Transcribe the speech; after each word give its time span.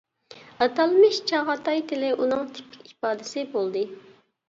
ئاتالمىش 0.65 1.19
«چاغاتاي» 1.33 1.85
تىلى 1.93 2.11
ئۇنىڭ 2.17 2.45
تىپىك 2.59 2.91
ئىپادىسى 2.91 3.49
بولدى. 3.57 3.89